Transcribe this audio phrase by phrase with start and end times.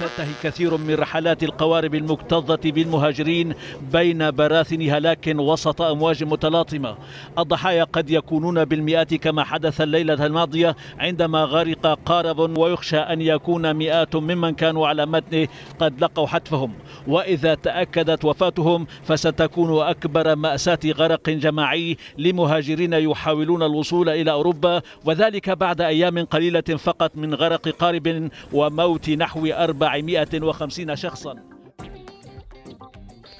[0.00, 3.54] تنتهي كثير من رحلات القوارب المكتظة بالمهاجرين
[3.92, 6.96] بين براثنها لكن وسط أمواج متلاطمة.
[7.38, 14.16] الضحايا قد يكونون بالمئات كما حدث الليلة الماضية عندما غرق قارب ويخشى أن يكون مئات
[14.16, 15.48] ممن كانوا على متنه
[15.78, 16.72] قد لقوا حتفهم.
[17.06, 25.80] وإذا تأكدت وفاتهم فستكون أكبر مأساة غرق جماعي لمهاجرين يحاولون الوصول إلى أوروبا وذلك بعد
[25.80, 29.46] أيام قليلة فقط من غرق قارب وموت نحو
[29.88, 31.34] 450 شخصا.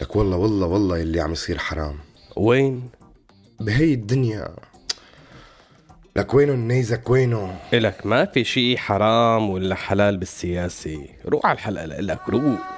[0.00, 1.98] لك والله والله والله اللي عم يصير حرام.
[2.36, 2.90] وين؟
[3.60, 4.56] بهي الدنيا.
[6.16, 11.06] لك وينه النيزك؟ وينه؟ إلك ما في شيء حرام ولا حلال بالسياسة.
[11.26, 12.77] روح على الحلقة لك روح.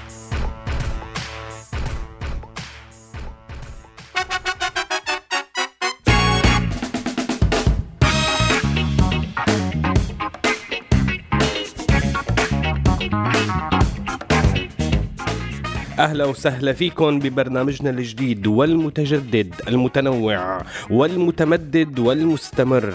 [15.99, 22.93] أهلا وسهلا فيكم ببرنامجنا الجديد والمتجدد المتنوع والمتمدد والمستمر.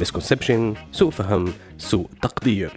[0.00, 2.70] مسكونسبشن سوء فهم سوء تقدير.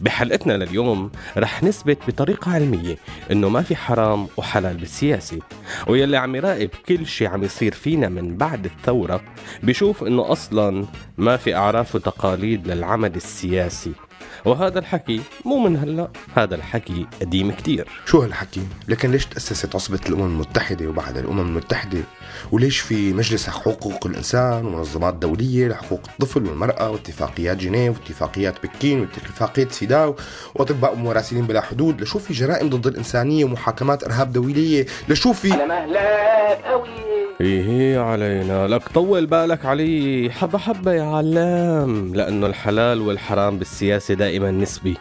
[0.00, 2.96] بحلقتنا لليوم رح نثبت بطريقة علمية
[3.30, 5.38] إنه ما في حرام وحلال بالسياسة
[5.86, 9.20] ويلي عم يراقب كل شي عم يصير فينا من بعد الثورة
[9.62, 10.86] بشوف إنه أصلا
[11.18, 13.92] ما في أعراف وتقاليد للعمل السياسي.
[14.44, 17.88] وهذا الحكي مو من هلا هذا الحكي قديم كتير.
[18.06, 21.98] شو هالحكي؟ لكن ليش تأسست عصبة الأمم المتحدة وبعد الأمم المتحدة
[22.52, 29.68] وليش في مجلس حقوق الإنسان ومنظمات دولية لحقوق الطفل والمرأة واتفاقيات جنيف واتفاقيات بكين واتفاقية
[29.68, 30.16] سيداو
[30.54, 35.66] وأطباء مراسلين بلا حدود؟ لشو في جرائم ضد الإنسانية ومحاكمات إرهاب دولية؟ لشو في على
[35.66, 36.88] مهلك قوي.
[37.40, 38.68] إيه علينا.
[38.68, 40.30] لك طول بالك علي.
[40.30, 42.14] حبة حبة يا علام.
[42.14, 44.96] لأنه الحلال والحرام بالسياسة دائما نسبي.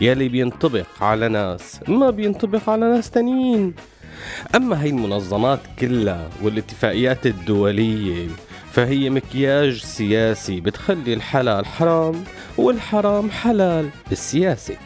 [0.00, 3.74] يلي بينطبق على ناس ما بينطبق على ناس تانيين.
[4.54, 8.28] أما هي المنظمات كلها والاتفاقيات الدولية
[8.72, 12.24] فهي مكياج سياسي بتخلي الحلال حرام
[12.58, 14.76] والحرام حلال بالسياسة.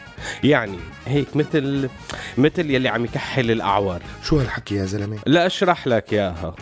[0.43, 1.89] يعني هيك مثل
[2.37, 6.55] مثل يلي عم يكحل الأعور شو هالحكي يا زلمة؟ لا أشرح لك إياها.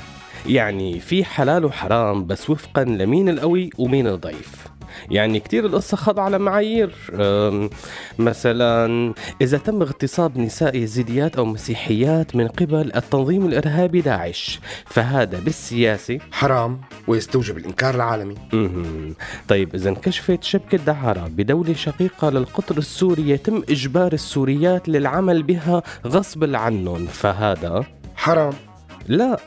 [0.45, 4.62] يعني في حلال وحرام بس وفقا لمين القوي ومين الضعيف.
[5.09, 6.96] يعني كتير القصة خاضعة لمعايير.
[8.20, 16.20] مثلا إذا تم اغتصاب نساء يزيديات أو مسيحيات من قبل التنظيم الإرهابي داعش فهذا بالسياسة
[16.31, 18.36] حرام ويستوجب الإنكار العالمي.
[19.48, 26.56] طيب إذا انكشفت شبكة دعارة بدولة شقيقة للقطر السوري يتم إجبار السوريات للعمل بها غصب
[26.56, 27.06] عنهم.
[27.06, 27.84] فهذا
[28.16, 28.54] حرام.
[29.08, 29.40] لا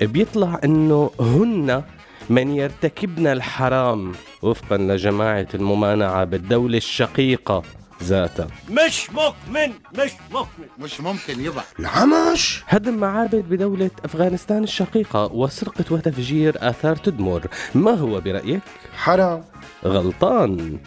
[0.00, 1.82] بيطلع إنه هن
[2.30, 4.12] من يرتكبن الحرام
[4.42, 7.62] وفقا لجماعة الممانعة بالدولة الشقيقة
[8.02, 15.84] ذاتها مش مكمن مش مكمن مش ممكن يبقى العمش؟ هدم معابد بدولة أفغانستان الشقيقة وسرقة
[15.90, 17.42] وتفجير آثار تدمر.
[17.74, 18.60] ما هو برأيك؟
[18.96, 19.44] حرام.
[19.84, 20.78] غلطان.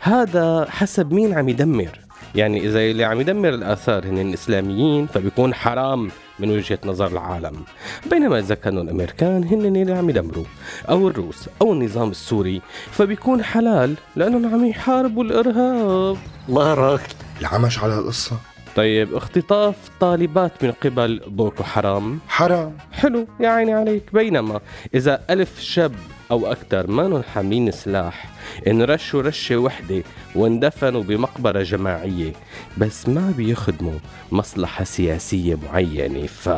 [0.00, 1.98] هذا حسب مين عم يدمر؟
[2.34, 6.10] يعني إذا اللي عم يدمر الآثار هن الإسلاميين فبيكون حرام.
[6.38, 7.64] من وجهة نظر العالم.
[8.10, 10.44] بينما إذا كانوا الأمريكان هن اللي عم يدمروا
[10.88, 16.16] أو الروس أو النظام السوري فبيكون حلال لأنهم عم يحاربوا الإرهاب.
[16.48, 17.06] الله راك
[17.40, 18.36] العمش على القصة.
[18.76, 22.76] طيب اختطاف طالبات من قبل بوكو حرام؟ حرام.
[22.92, 24.02] حلو يا عيني عليك.
[24.12, 24.60] بينما
[24.94, 25.92] إذا ألف شاب
[26.30, 28.28] أو أكثر ما حاملين سلاح
[28.66, 30.02] انرشوا رشة وحدة
[30.34, 32.32] واندفنوا بمقبرة جماعية
[32.78, 33.98] بس ما بيخدموا
[34.32, 36.48] مصلحة سياسية معينة ف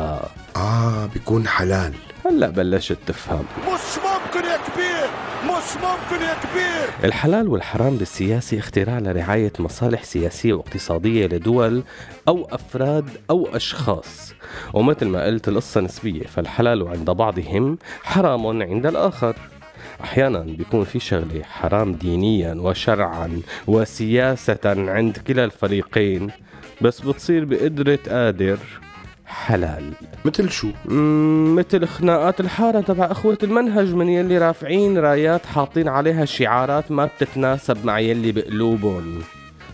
[0.55, 1.93] آه بيكون حلال.
[2.25, 3.45] هلأ بلشت تفهم.
[3.61, 5.09] مش ممكن يا كبير
[5.45, 6.89] مش ممكن يا كبير.
[7.03, 11.83] الحلال والحرام بالسياسة اختراع لرعاية مصالح سياسية واقتصادية لدول
[12.27, 14.33] أو أفراد أو أشخاص.
[14.73, 19.35] ومثل ما قلت القصة نسبية فالحلال عند بعضهم حرام عند الآخر.
[20.03, 26.31] أحيانا بيكون في شغلة حرام دينيا وشرعا وسياسة عند كلا الفريقين
[26.81, 28.57] بس بتصير بقدرة قادر
[29.25, 29.91] حلال.
[30.25, 30.67] مثل شو؟
[31.55, 37.85] مثل خناقات الحارة تبع أخوة المنهج من يلي رافعين رايات حاطين عليها شعارات ما بتتناسب
[37.85, 39.21] مع يلي بقلوبهم.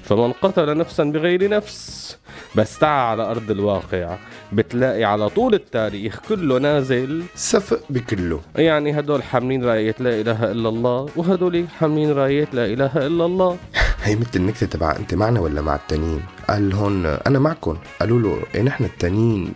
[0.06, 2.18] فمن قتل نفسا بغير نفس
[2.56, 4.18] بس تعا على أرض الواقع
[4.54, 7.24] بتلاقي على طول التاريخ كله نازل.
[7.36, 8.42] سفق بكله.
[8.56, 13.58] يعني هدول حاملين راية لا إله إلا الله وهدول حاملين راية لا إله إلا الله.
[14.04, 18.44] هي مثل النكتة تبع أنت معنا ولا مع التانيين؟ قال هون أنا معكم قالوا له
[18.56, 19.54] إيه نحن التانيين؟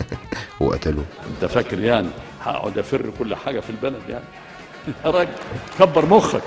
[0.60, 1.04] وقتلوه.
[1.34, 2.08] أنت فاكر يعني؟
[2.40, 4.24] هقعد أفر كل حاجة في البلد يعني.
[5.04, 5.30] يا راجل
[5.78, 6.42] كبر مخك.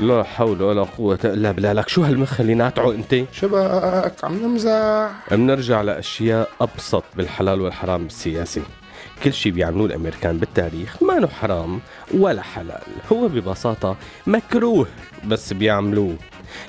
[0.00, 1.72] لا حول ولا قوة إلا بالله.
[1.72, 5.10] لك شو هالمخ اللي ناتعه أنت؟ شبك عم نمزح.
[5.30, 8.62] بنرجع لأشياء أبسط بالحلال والحرام بالسياسة
[9.24, 11.80] كل شيء بيعملوه الأمريكان بالتاريخ ما له حرام
[12.14, 12.82] ولا حلال.
[13.12, 13.96] هو ببساطة
[14.26, 14.86] مكروه
[15.26, 16.16] بس بيعملوه.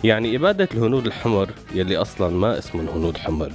[0.04, 3.52] يعني إبادة الهنود الحمر يلي أصلا ما اسمهم هنود حمر.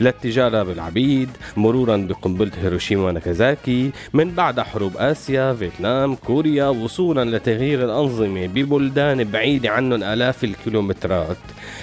[0.00, 8.46] للتجارة بالعبيد مرورا بقنبلة هيروشيما وناكازاكي من بعد حروب آسيا فيتنام كوريا وصولا لتغيير الأنظمة
[8.46, 11.36] ببلدان بعيدة عنهم آلاف الكيلومترات.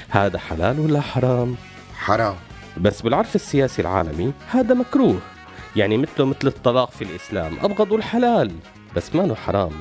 [0.09, 1.55] هذا حلال ولا حرام؟
[1.95, 2.35] حرام.
[2.77, 5.19] بس بالعرف السياسي العالمي هذا مكروه.
[5.75, 8.51] يعني مثله مثل الطلاق في الإسلام أبغضوا الحلال
[8.95, 9.71] بس ما له حرام.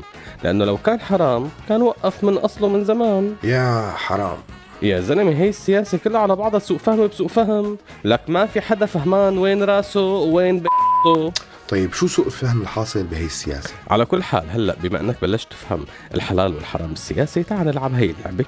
[0.45, 3.37] لأنه لو كان حرام كان وقف من أصله من زمان.
[3.45, 4.39] يا حرام.
[4.83, 7.79] يا زلمة هي السياسة كلها على بعضها سوء فهم بسوء فهم.
[8.05, 11.33] لك ما في حدا فهمان وين راسه وين بيته.
[11.69, 15.85] طيب شو سوء الفهم الحاصل بهي السياسة؟ على كل حال هلأ بما إنك بلشت تفهم
[16.15, 18.45] الحلال والحرام بالسياسة تعال نلعب هي اللعبة.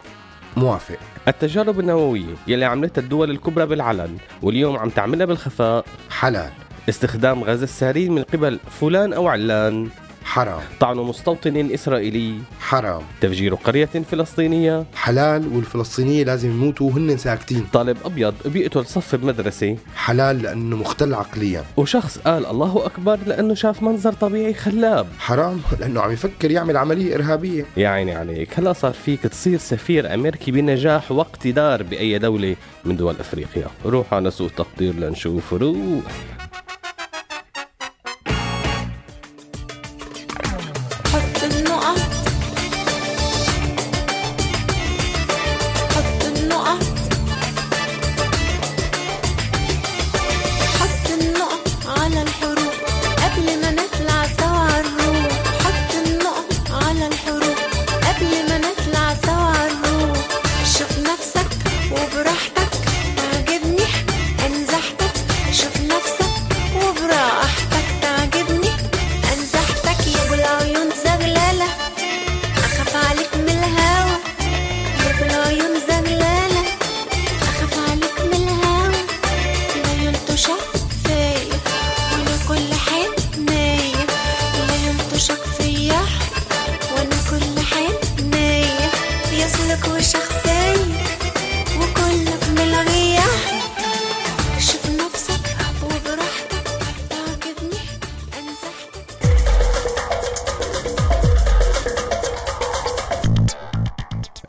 [0.56, 0.98] موافق.
[1.28, 5.84] التجارب النووية يلي عملتها الدول الكبرى بالعلن واليوم عم تعملها بالخفاء.
[6.10, 6.50] حلال.
[6.88, 9.88] استخدام غاز السارين من قبل فلان أو علان.
[10.24, 10.60] حرام.
[10.80, 12.34] طعن مستوطن إسرائيلي.
[12.60, 13.02] حرام.
[13.20, 14.84] تفجير قرية فلسطينية.
[14.94, 17.66] حلال والفلسطينية لازم يموتوا وهن ساكتين.
[17.72, 21.64] طالب أبيض بيقتل صف بمدرسة حلال لأنه مختل عقليا.
[21.76, 25.06] وشخص قال الله أكبر لأنه شاف منظر طبيعي خلاب.
[25.18, 25.60] حرام.
[25.80, 27.64] لأنه عم يفكر يعمل عملية إرهابية.
[27.76, 28.58] يا عيني عليك.
[28.58, 33.66] هلا صار فيك تصير سفير أمريكي بنجاح واقتدار بأي دولة من دول أفريقيا.
[33.86, 36.41] روح على سوق تقدير لنشوف روح.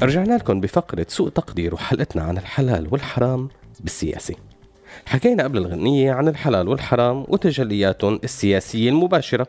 [0.03, 4.35] رجعنا لكم بفقرة سوء تقدير وحلقتنا عن الحلال والحرام بالسياسة.
[5.05, 9.47] حكينا قبل الغنية عن الحلال والحرام وتجلياتهم السياسية المباشرة.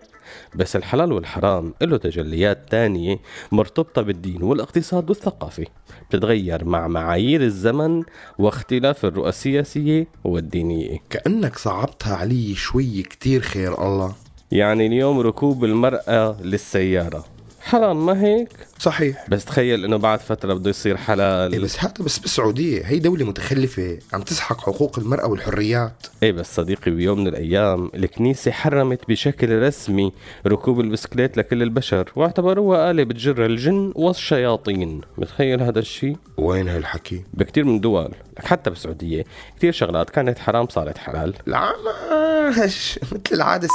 [0.54, 3.18] بس الحلال والحرام له تجليات تانية
[3.52, 5.64] مرتبطة بالدين والاقتصاد والثقافة.
[6.08, 8.02] بتتغير مع معايير الزمن
[8.38, 10.98] واختلاف الرؤى السياسية والدينية.
[11.10, 14.14] كأنك صعبتها علي شوي كتير خير الله.
[14.52, 17.33] يعني اليوم ركوب المرأة للسيارة.
[17.64, 19.24] حرام ما هيك؟ صحيح.
[19.28, 23.24] بس تخيل إنه بعد فترة بده يصير إيه حلال بس هذا بس بالسعودية هي دولة
[23.24, 26.06] متخلفة عم تسحق حقوق المرأة والحريات.
[26.22, 30.12] إيه بس صديقي بيوم من الأيام الكنيسة حرمت بشكل رسمي
[30.46, 35.00] ركوب البسكليت لكل البشر واعتبروها آلة بتجر الجن والشياطين.
[35.18, 39.24] متخيل هذا الشيء وين هالحكي؟ بكتير من دول لك حتى بالسعودية
[39.56, 41.34] كتير شغلات كانت حرام صارت حلال.
[41.48, 43.68] العمش مثل العادة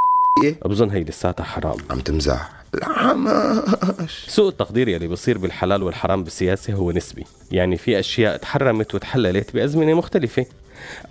[0.65, 1.77] بظن هي لساتها حرام.
[1.89, 2.58] عم تمزح.
[2.75, 4.25] العمش.
[4.27, 7.25] سوء التقدير يلي بصير بالحلال والحرام بالسياسة هو نسبي.
[7.51, 10.45] يعني في أشياء تحرمت وتحللت بأزمنة مختلفة.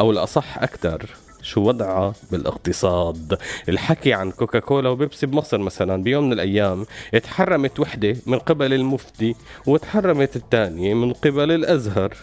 [0.01, 1.07] أو الأصح أكثر
[1.43, 3.39] شو وضعها بالاقتصاد؟
[3.69, 6.87] الحكي عن كوكاكولا وبيبسي بمصر مثلا بيوم من الأيام
[7.23, 9.35] تحرمت وحدة من قبل المفتي
[9.67, 12.17] وتحرمت الثانية من قبل الأزهر.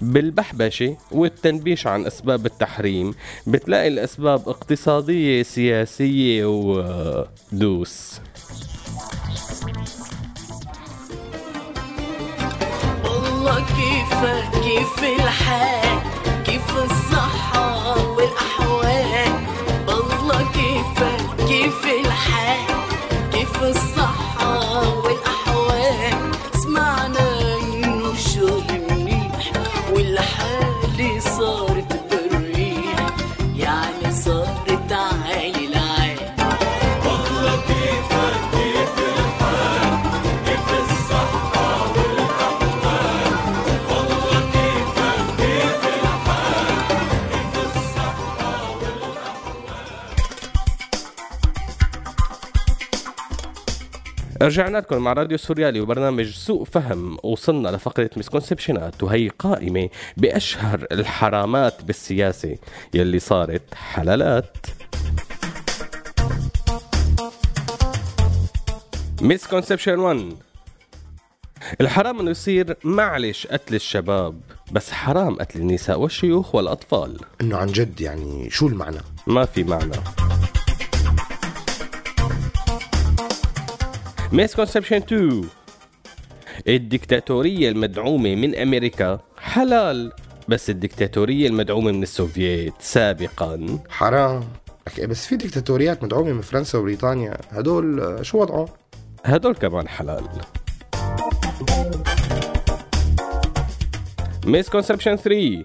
[0.00, 3.14] بالبحبشة والتنبيش عن أسباب التحريم
[3.46, 8.20] بتلاقي الأسباب اقتصادية سياسية ودوس.
[13.60, 16.00] كيفك كيف الحال؟
[16.44, 17.94] كيف الصحة؟
[54.42, 57.18] رجعنا لكم مع راديو سوريالي وبرنامج سوء فهم.
[57.22, 62.56] وصلنا لفقرة misconception ات وهي قائمة بأشهر الحرامات بالسياسة.
[62.94, 64.56] يلي صارت حلالات.
[69.22, 70.32] misconception 1
[71.80, 74.40] الحرام إنه يصير معلش قتل الشباب
[74.72, 77.18] بس حرام قتل النساء والشيوخ والأطفال.
[77.40, 79.96] إنه عن جد يعني شو المعنى؟ ما في معنى.
[84.32, 85.44] misconception 2
[86.68, 90.12] الدكتاتورية المدعومة من أمريكا حلال
[90.48, 93.78] بس الدكتاتورية المدعومة من السوفييت سابقا.
[93.88, 94.44] حرام.
[95.08, 97.36] بس في ديكتاتوريات مدعومة من فرنسا وبريطانيا.
[97.50, 98.68] هدول آه، شو وضعهم؟
[99.24, 100.24] هدول كمان حلال.
[104.46, 105.64] misconception 3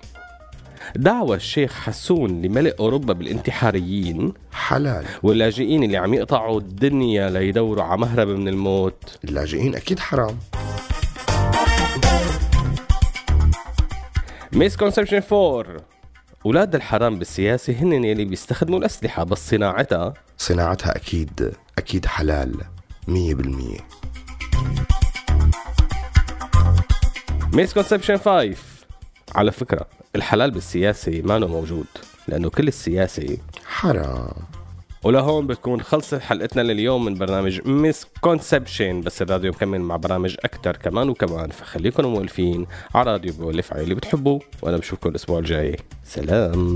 [0.96, 4.34] دعوة الشيخ حسون لملء أوروبا بالانتحاريين.
[4.54, 5.06] حلال.
[5.24, 9.20] واللاجئين اللي عم يقطعوا الدنيا ليدوروا على مهرب من الموت.
[9.24, 10.40] اللاجئين أكيد حرام.
[14.54, 15.66] misconception 4
[16.46, 20.14] أولاد الحرام بالسياسة هن يلي بيستخدموا الأسلحة بس صناعتها.
[20.38, 22.56] صناعتها أكيد أكيد حلال.
[23.08, 23.80] مية بالمية.
[27.54, 28.75] misconception 5
[29.36, 31.86] على فكرة الحلال بالسياسة ما موجود
[32.28, 34.34] لأنه كل السياسة حرام.
[35.04, 35.82] ولهون بتكون.
[35.82, 42.06] خلصت حلقتنا لليوم من برنامج misconception بس الراديو مكمل مع برامج أكتر كمان وكمان فخليكم
[42.06, 42.66] مولفين
[42.96, 45.78] على راديو بولف على اللي بتحبوا وأنا بشوفكم الأسبوع الجاي.
[46.06, 46.76] سلام.